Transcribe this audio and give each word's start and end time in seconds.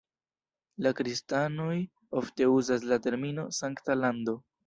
La 0.85 0.91
kristanoj 0.99 1.75
ofte 2.23 2.47
uzas 2.53 2.87
la 2.93 2.99
terminon 3.05 3.55
"Sankta 3.61 4.01
Lando". 4.01 4.37